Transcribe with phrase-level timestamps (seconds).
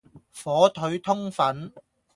[0.33, 1.71] 火腿通粉